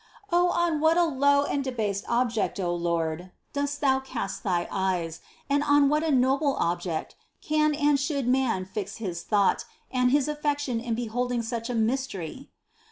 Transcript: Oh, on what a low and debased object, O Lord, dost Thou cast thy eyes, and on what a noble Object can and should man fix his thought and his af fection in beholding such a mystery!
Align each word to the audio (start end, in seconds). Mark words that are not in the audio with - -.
Oh, 0.31 0.49
on 0.49 0.79
what 0.79 0.97
a 0.97 1.03
low 1.03 1.43
and 1.43 1.63
debased 1.63 2.05
object, 2.09 2.59
O 2.59 2.73
Lord, 2.73 3.29
dost 3.53 3.81
Thou 3.81 3.99
cast 3.99 4.41
thy 4.41 4.67
eyes, 4.71 5.21
and 5.47 5.61
on 5.63 5.89
what 5.89 6.01
a 6.03 6.09
noble 6.09 6.55
Object 6.55 7.13
can 7.39 7.75
and 7.75 7.99
should 7.99 8.27
man 8.27 8.65
fix 8.65 8.95
his 8.97 9.21
thought 9.21 9.63
and 9.91 10.09
his 10.09 10.27
af 10.27 10.41
fection 10.41 10.79
in 10.79 10.95
beholding 10.95 11.43
such 11.43 11.69
a 11.69 11.75
mystery! 11.75 12.49